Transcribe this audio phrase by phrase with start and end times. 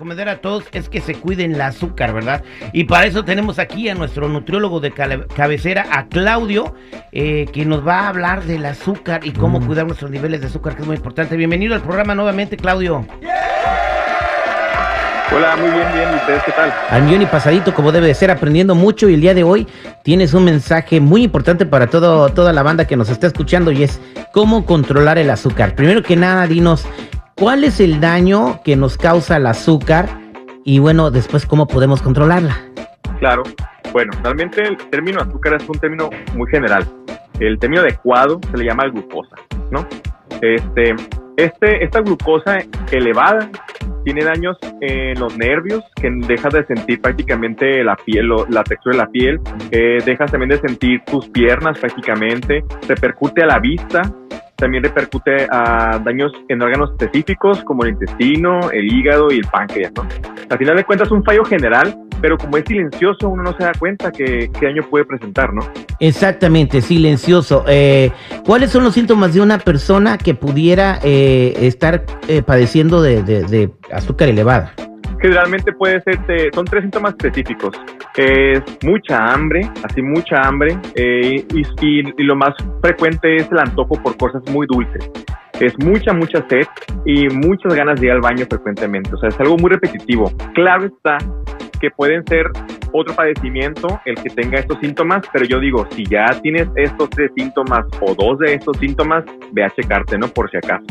[0.00, 2.42] Recomendar a todos es que se cuiden el azúcar, ¿verdad?
[2.72, 6.74] Y para eso tenemos aquí a nuestro nutriólogo de cabecera, a Claudio,
[7.12, 10.74] eh, que nos va a hablar del azúcar y cómo cuidar nuestros niveles de azúcar,
[10.74, 11.36] que es muy importante.
[11.36, 13.06] Bienvenido al programa nuevamente, Claudio.
[15.32, 16.08] Hola, muy bien, bien.
[16.12, 16.74] ¿Y ustedes qué tal?
[16.90, 19.08] Al millón y pasadito, como debe de ser, aprendiendo mucho.
[19.08, 19.64] Y el día de hoy
[20.02, 23.84] tienes un mensaje muy importante para todo, toda la banda que nos está escuchando y
[23.84, 24.00] es
[24.32, 25.76] cómo controlar el azúcar.
[25.76, 26.84] Primero que nada, dinos,
[27.36, 30.08] ¿cuál es el daño que nos causa el azúcar?
[30.64, 32.56] Y bueno, después, ¿cómo podemos controlarla?
[33.20, 33.44] Claro.
[33.92, 36.84] Bueno, realmente el término azúcar es un término muy general.
[37.38, 39.36] El término adecuado se le llama glucosa,
[39.70, 39.86] ¿no?
[40.42, 40.96] Este,
[41.36, 42.58] este, esta glucosa
[42.90, 43.48] elevada
[44.04, 49.02] tiene daños en los nervios, que dejas de sentir prácticamente la piel, la textura de
[49.02, 54.02] la piel, eh, dejas también de sentir tus piernas prácticamente, repercute a la vista,
[54.56, 59.92] también repercute a daños en órganos específicos como el intestino, el hígado y el páncreas,
[59.96, 60.06] ¿no?
[60.48, 63.72] Al final de cuentas un fallo general, pero como es silencioso uno no se da
[63.78, 65.62] cuenta que qué daño puede presentar, ¿no?
[66.00, 67.64] Exactamente, silencioso.
[67.68, 68.10] Eh,
[68.44, 73.44] ¿Cuáles son los síntomas de una persona que pudiera eh, estar eh, padeciendo de, de-
[73.44, 74.72] de azúcar elevada?
[75.20, 77.76] Generalmente puede ser, eh, son tres síntomas específicos.
[78.16, 83.58] Es mucha hambre, así mucha hambre, eh, y, y- y lo más frecuente es el
[83.58, 85.10] antojo por cosas muy dulces.
[85.60, 86.66] Es mucha, mucha sed
[87.04, 89.10] y muchas ganas de ir al baño frecuentemente.
[89.14, 90.32] O sea, es algo muy repetitivo.
[90.54, 91.18] Claro está
[91.80, 92.46] que pueden ser
[92.92, 97.30] otro padecimiento el que tenga estos síntomas, pero yo digo, si ya tienes estos tres
[97.36, 100.28] síntomas o dos de estos síntomas, ve a checarte, ¿no?
[100.28, 100.84] Por si acaso.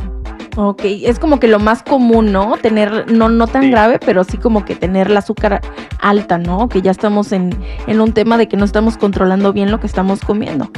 [0.55, 2.57] Ok, es como que lo más común, ¿no?
[2.57, 3.72] Tener, no, no tan Sí.
[3.72, 5.61] grave, pero sí como que tener el azúcar
[6.01, 6.67] alta, ¿no?
[6.67, 7.51] Que ya estamos en,
[7.88, 10.69] en un tema de que no estamos controlando bien lo que estamos comiendo.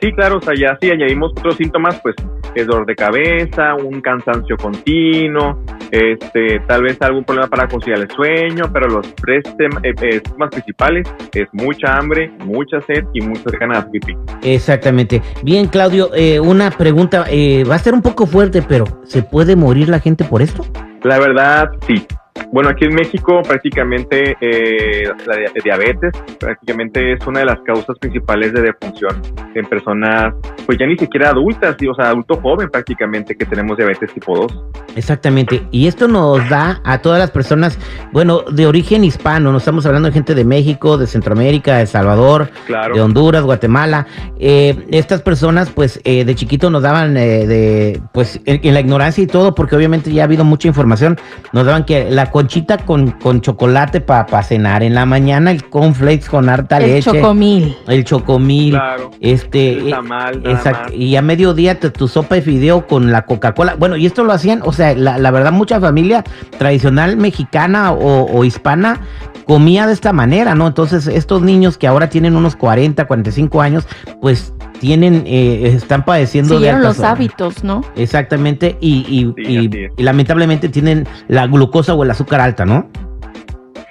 [0.00, 2.14] Sí, claro, o sea, ya si añadimos otros síntomas, pues
[2.54, 5.58] es dolor de cabeza, un cansancio continuo,
[5.90, 10.50] este, tal vez algún problema para conciliar el sueño, pero los tres eh, eh, síntomas
[10.50, 14.16] principales es mucha hambre, mucha sed y muchas ganas de pipí.
[14.42, 15.22] Exactamente.
[15.42, 19.56] Bien, Claudio, eh, una pregunta, eh, va a ser un poco fuerte, pero ¿se puede
[19.56, 20.64] morir la gente por esto?
[21.02, 22.06] La verdad, sí.
[22.52, 27.98] Bueno, aquí en México prácticamente eh, la dia- diabetes prácticamente es una de las causas
[27.98, 29.20] principales de defunción
[29.54, 30.34] en personas,
[30.66, 34.36] pues ya ni siquiera adultas, sí, o sea, adulto joven prácticamente que tenemos diabetes tipo
[34.36, 34.64] 2.
[34.96, 35.62] Exactamente.
[35.70, 37.78] Y esto nos da a todas las personas,
[38.12, 41.88] bueno, de origen hispano, no estamos hablando de gente de México, de Centroamérica, de El
[41.88, 42.94] Salvador, Claro.
[42.94, 44.06] de Honduras, Guatemala.
[44.38, 48.80] Eh, estas personas, pues, eh, de chiquito nos daban eh, de, pues, en, en la
[48.80, 51.16] ignorancia y todo, porque obviamente ya ha habido mucha información,
[51.52, 56.26] nos daban que la conchita con, con chocolate para cenar, en la mañana el cornflakes
[56.28, 57.76] con harta el leche, chocomil.
[57.86, 59.10] el chocomil, Claro.
[59.20, 60.92] este, El eh, tamal, nada exacto, más.
[60.94, 63.74] y a mediodía te- tu sopa de fideo con la Coca-Cola.
[63.78, 66.24] Bueno, y esto lo hacían, o sea, la, la verdad, mucha familia
[66.58, 69.00] tradicional mexicana o, o hispana
[69.46, 70.66] comía de esta manera, ¿no?
[70.66, 73.86] Entonces, estos niños que ahora tienen unos 40, 45 años,
[74.20, 77.82] pues tienen, eh, están padeciendo de Siguieron altas- los hábitos, ¿no?
[77.96, 79.92] Exactamente, y, y- Sí, y- así es.
[79.96, 82.88] y lamentablemente tienen la glucosa o el azúcar alta, ¿no?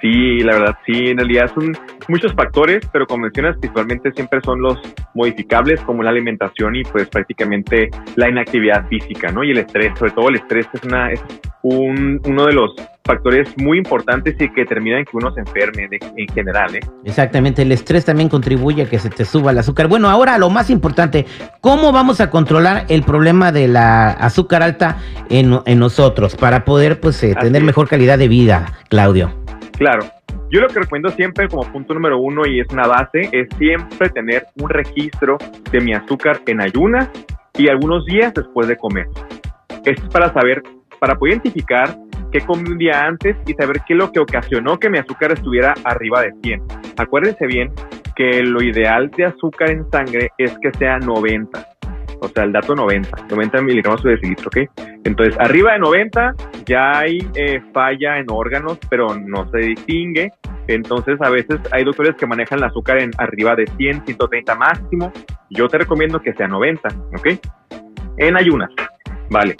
[0.00, 1.76] Sí, la verdad, sí, en realidad son
[2.06, 4.78] muchos factores, pero como mencionas, principalmente siempre son los
[5.14, 9.42] modificables como la alimentación y pues prácticamente la inactividad física, ¿no?
[9.42, 11.20] Y el estrés, sobre todo el estrés es, una, es
[11.62, 12.72] un, uno de los
[13.04, 16.80] factores muy importantes y que determinan que uno se enferme de- en general, ¿eh?
[17.04, 19.88] Exactamente, el estrés también contribuye a que se te suba el azúcar.
[19.88, 21.24] Bueno, ahora lo más importante,
[21.60, 24.98] ¿cómo vamos a controlar el problema de la azúcar alta
[25.30, 29.32] en, en nosotros para poder pues eh, tener mejor calidad de vida, Claudio?
[29.78, 30.04] Claro.
[30.50, 34.08] Yo lo que recomiendo siempre como punto número uno y es una base es siempre
[34.08, 35.36] tener un registro
[35.70, 37.08] de mi azúcar en ayunas
[37.58, 39.06] y algunos días después de comer.
[39.84, 40.62] Esto es para saber,
[40.98, 41.96] para poder identificar
[42.32, 45.32] qué comí un día antes y saber qué es lo que ocasionó que mi azúcar
[45.32, 46.62] estuviera arriba de 100.
[46.96, 47.72] Acuérdense bien
[48.16, 51.66] que lo ideal de azúcar en sangre es que sea 90.
[52.20, 54.70] O sea, el dato 90, 90 miligramos por decilitro, ¿ok?
[55.04, 56.34] Entonces, arriba de 90
[56.66, 60.32] ya hay eh, falla en órganos, pero no se distingue.
[60.66, 65.12] Entonces, a veces hay doctores que manejan el azúcar en arriba de 100, 130 máximo.
[65.50, 67.28] Yo te recomiendo que sea 90, ¿ok?
[68.16, 68.70] En ayunas,
[69.30, 69.56] vale.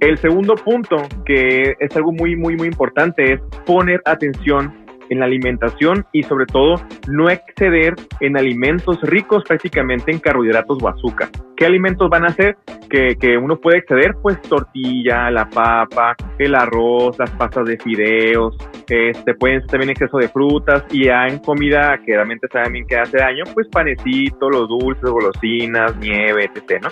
[0.00, 4.72] El segundo punto, que es algo muy, muy, muy importante, es poner atención
[5.10, 6.76] en la alimentación y sobre todo
[7.08, 11.30] no exceder en alimentos ricos prácticamente en carbohidratos o azúcar.
[11.56, 12.56] ¿Qué alimentos van a ser
[12.88, 14.14] que, que uno puede exceder?
[14.22, 18.56] Pues tortilla, la papa, el arroz, las pastas de fideos,
[18.88, 22.96] este, pueden ser también exceso de frutas y ya en comida que realmente saben que
[22.96, 26.82] hace daño, pues panecito, los dulces, golosinas, nieve, etc.
[26.82, 26.88] ¿no?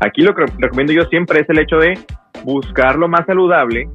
[0.00, 1.96] Aquí lo que recomiendo yo siempre es el hecho de
[2.44, 3.88] buscar lo más saludable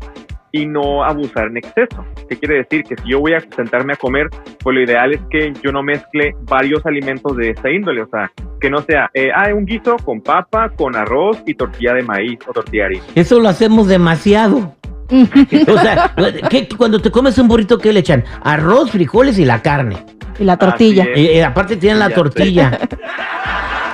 [0.51, 2.05] y no abusar en exceso.
[2.29, 2.83] ¿Qué quiere decir?
[2.83, 4.27] Que si yo voy a sentarme a comer,
[4.63, 8.31] pues lo ideal es que yo no mezcle varios alimentos de esta índole, o sea,
[8.59, 12.39] que no sea, eh, ah, un guiso con papa, con arroz y tortilla de maíz
[12.47, 13.03] o tortilla de harina.
[13.15, 14.73] Eso lo hacemos demasiado.
[15.11, 16.13] o sea,
[16.49, 18.23] ¿qué- cuando te comes un burrito, ¿qué le echan?
[18.43, 19.97] Arroz, frijoles y la carne.
[20.39, 21.03] Y la tortilla.
[21.03, 21.17] Así es.
[21.17, 22.15] Eh, eh, aparte tienen la Ya sé.
[22.15, 22.79] tortilla.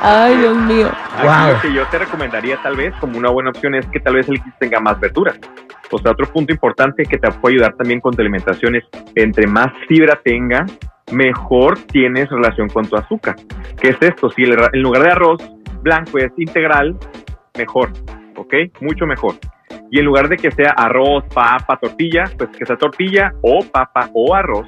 [0.03, 0.87] Ay, Dios mío.
[1.17, 1.53] Aquí Wow.
[1.53, 4.27] lo que yo te recomendaría tal vez como una buena opción es que tal vez
[4.27, 5.39] el guiso tenga más verduras.
[5.91, 8.83] O sea, otro punto importante que te puede ayudar también con tu alimentación es
[9.15, 10.65] entre más fibra tenga,
[11.11, 13.35] mejor tienes relación con tu azúcar.
[13.79, 14.29] ¿Qué es esto?
[14.31, 15.41] Si el- en lugar de arroz
[15.81, 16.97] blanco es integral,
[17.57, 17.91] mejor,
[18.35, 18.53] ¿ok?
[18.81, 19.35] Mucho mejor.
[19.91, 24.09] Y en lugar de que sea arroz, papa, tortilla, pues que sea tortilla o papa
[24.13, 24.65] o arroz.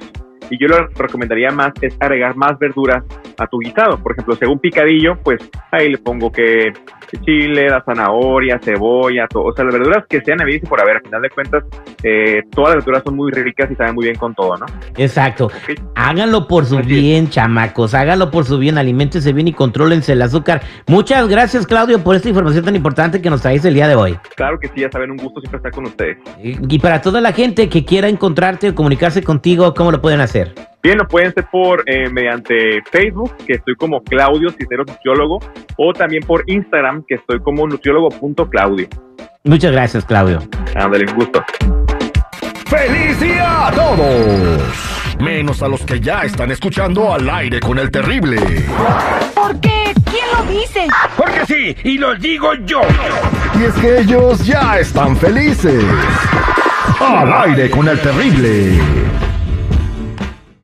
[0.48, 3.02] Y yo lo recomendaría más es agregar más verduras
[3.38, 3.98] a tu guisado.
[3.98, 5.40] Por ejemplo, según picadillo, pues
[5.72, 6.72] ahí le pongo que
[7.24, 9.44] chile, la zanahoria, cebolla, todo.
[9.44, 10.96] O sea, las verduras que sean y por haber.
[10.96, 11.64] Al final de cuentas,
[12.02, 14.66] eh, todas las verduras son muy ricas y saben muy bien con todo, ¿no?
[14.96, 15.50] Exacto.
[15.94, 17.00] Háganlo por su Así es.
[17.00, 17.94] bien, chamacos.
[17.94, 18.78] Háganlo por su bien.
[18.78, 20.62] Aliméntense bien y contrólense el azúcar.
[20.86, 24.18] Muchas gracias, Claudio, por esta información tan importante que nos traes el día de hoy.
[24.36, 26.18] Claro que sí, ya saben, un gusto siempre estar con ustedes.
[26.42, 30.20] Y y para toda la gente que quiera encontrarte o comunicarse contigo, ¿cómo lo pueden
[30.20, 30.52] hacer?
[30.86, 35.40] Bien, lo pueden hacer por eh, mediante Facebook, que estoy como Claudio Cisneros Nutriólogo,
[35.76, 38.86] o también por Instagram, que estoy como nutriólogo.claudio.
[39.42, 40.38] Muchas gracias, Claudio.
[40.76, 41.44] Ándale, un gusto.
[42.66, 45.16] ¡Feliz día a todos!
[45.18, 48.36] Menos a los que ya están escuchando al aire con el terrible.
[49.34, 49.92] ¿Por qué?
[50.08, 50.86] ¿Quién lo dice?
[51.16, 52.82] Porque sí, y lo digo yo.
[53.58, 55.84] Y es que ellos ya están felices.
[57.00, 59.25] Al aire con el terrible.